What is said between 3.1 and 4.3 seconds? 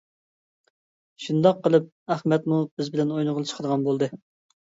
ئوينىغىلى چىقىدىغان بولدى.